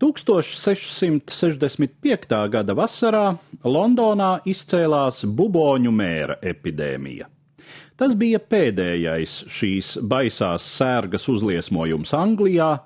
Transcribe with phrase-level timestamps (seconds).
[0.00, 2.48] 1665.
[2.48, 3.36] gada vasarā
[3.68, 7.28] Londonā izcēlās buboņu mēra epidēmija.
[8.00, 12.80] Tas bija pēdējais šīs baisās sērgas uzliesmojums Anglijā,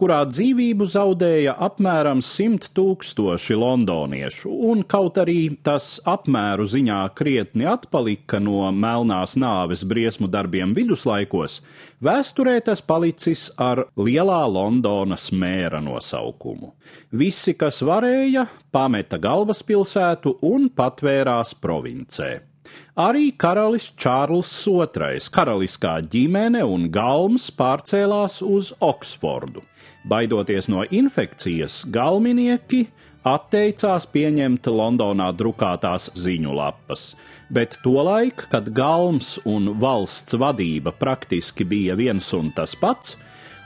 [0.00, 8.40] kurā dzīvību zaudēja apmēram simt tūkstoši londoniešu, un kaut arī tas apmēru ziņā krietni atpalika
[8.42, 11.60] no melnās nāves briesmu darbiem viduslaikos,
[12.04, 16.74] vēsturē tas palicis ar lielā Londonas mēra nosaukumu.
[17.14, 22.53] Visi, kas varēja, pameta galvaspilsētu un patvērās provincē.
[22.94, 29.64] Arī karalis Čārls II, karaliskā ģimene un galms pārcēlās uz Oksfordu.
[30.08, 32.86] Baidoties no infekcijas, galminieki
[33.24, 37.14] atteicās pieņemt Londonā drukātās ziņu lapas,
[37.48, 43.16] bet tolaik, kad galms un valsts vadība praktiski bija viens un tas pats,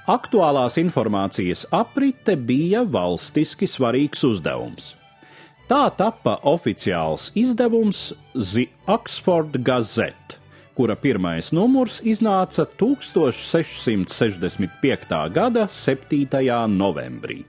[0.09, 4.95] aktuālās informācijas aprite bija valstiski svarīgs uzdevums.
[5.69, 10.39] Tā tappa oficiāls izdevums The Oxford Gazette
[10.79, 15.35] kura pirmais numurs iznāca 1665.
[15.35, 16.23] gada 7.
[16.71, 17.43] novembrī.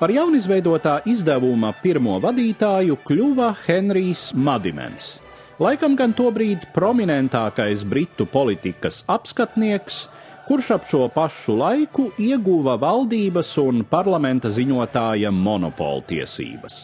[0.00, 5.23] Par jaunizveidotā izdevuma pirmo vadītāju kļuva Henrijs Madimens.
[5.62, 10.08] Laikam gan tobrīd prominentākais britu politikas apskatnieks,
[10.48, 16.80] kurš ap šo pašu laiku ieguva valdības un parlamenta ziņotāja monopoltiesības.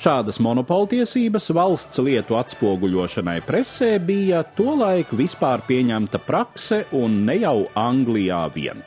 [0.00, 8.44] Šādas monopoltiesības valsts lietu atspoguļošanai presē bija tolaik vispār pieņemta prakse un ne jau Anglijā
[8.52, 8.84] vien.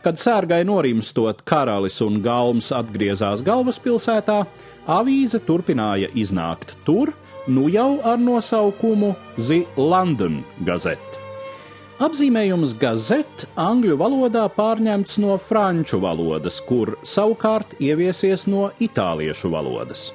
[0.00, 4.38] Kad sērgai norimstot, karalis un galms atgriezās galvaspilsētā,
[4.88, 7.12] avīze turpināja iznākt tur,
[7.48, 11.20] nu jau ar nosaukumu The London Gazette.
[12.00, 20.06] Apzīmējums gazete angļu valodā pārņemts no franču valodas, kur savukārt ieviesies no itāliešu valodas.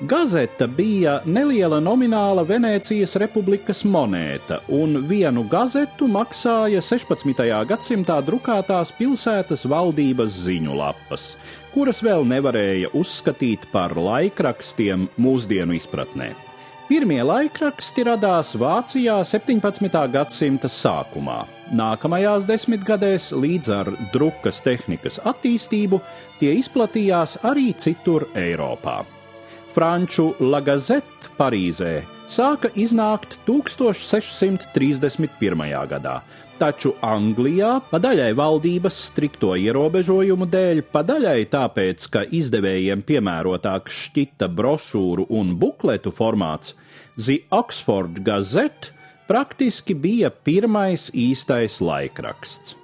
[0.00, 7.40] Gazeta bija neliela nomināla Venecijas republikas monēta, un vienu gazetu maksāja 16.
[7.70, 11.24] gadsimtā drukātās pilsētas valdības ziņu lapas,
[11.72, 16.34] kuras vēl nevarēja uzskatīt par laikrakstiem mūsdienu izpratnē.
[16.92, 19.90] Pirmie laikraksti radās Vācijā 17.
[20.12, 21.46] gadsimta sākumā.
[21.72, 26.04] Nākamajās desmitgadēs, līdz ar drukas tehnikas attīstību,
[26.36, 29.06] tie izplatījās arī citur Eiropā.
[29.72, 35.86] Franču Lagazette Parīzē sāka iznākt 1631.
[35.90, 36.22] gadā,
[36.58, 44.46] taču Anglijā pa daļai valdības strikto ierobežojumu dēļ, pa daļai tāpēc, ka izdevējiem piemērotāks šķita
[44.48, 46.74] brošūru un bukletu formāts,
[47.16, 48.88] The Oxford Gazette
[49.26, 52.76] praktiski bija pirmais īstais laikraksts.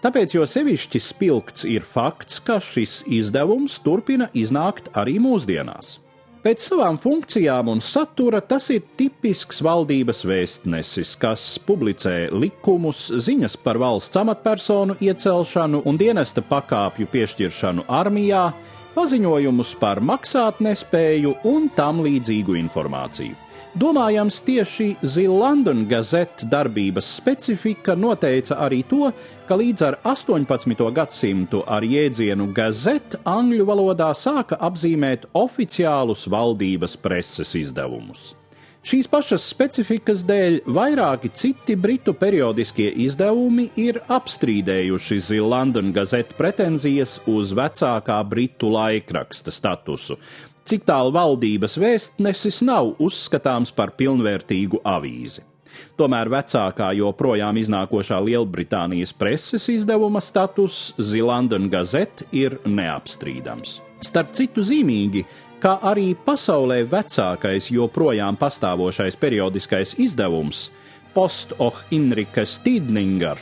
[0.00, 6.00] Tāpēc jo sevišķi spilgts ir fakts, ka šis izdevums turpina iznākt arī mūsdienās.
[6.40, 13.76] Pēc savām funkcijām un satura tas ir tipisks valdības vēstnesis, kas publicē likumus, ziņas par
[13.82, 18.46] valsts amatpersonu iecelšanu un dienesta pakāpju piešķiršanu armijā,
[18.94, 23.36] paziņojumus par maksātnespēju un tam līdzīgu informāciju.
[23.78, 29.12] Domājams, tieši Zillandon gazeta darbības specifika noteica arī to,
[29.46, 30.74] ka līdz ar 18.
[30.96, 38.32] gadsimtu ar jēdzienu gazeta angļu valodā sāka apzīmēt oficiālus valdības preses izdevumus.
[38.80, 47.52] Šīs pašas specifikas dēļ vairāki citi britu periodiskie izdevumi ir apstrīdējuši Zillandon gazeta pretenzijas uz
[47.52, 50.16] vecākā britu laikraksta statusu,
[50.64, 55.44] cik tālu valdības vēstnesis nav uzskatāms par pilnvērtīgu avīzi.
[56.00, 63.76] Tomēr vecākā joprojām iznākošā Lielbritānijas preses izdevuma status Zilandon Gazette ir neapstrīdams.
[64.00, 65.26] Starp citu zīmīgi,
[65.60, 70.70] kā arī pasaulē vecākais joprojām pastāvošais periodiskais izdevums
[71.14, 73.38] Post och Inrikas Tidninger,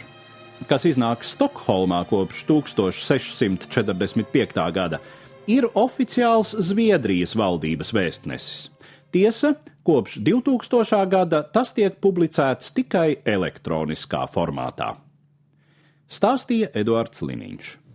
[0.70, 4.72] kas iznāk Stokholmā kopš 1645.
[4.72, 4.98] gada,
[5.46, 8.70] ir oficiāls Zviedrijas valdības vēstnesis.
[9.12, 9.54] Tiesa,
[9.84, 11.08] kopš 2000.
[11.08, 14.96] gada tas tiek publicēts tikai elektroniskā formātā.
[16.08, 17.87] Stāstīja Eduards Liniņš.